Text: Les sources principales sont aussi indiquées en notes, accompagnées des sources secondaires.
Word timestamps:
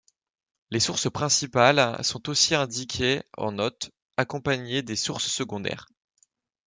Les 0.71 0.79
sources 0.79 1.11
principales 1.11 2.03
sont 2.03 2.27
aussi 2.27 2.55
indiquées 2.55 3.21
en 3.37 3.51
notes, 3.51 3.91
accompagnées 4.17 4.81
des 4.81 4.95
sources 4.95 5.27
secondaires. 5.27 5.85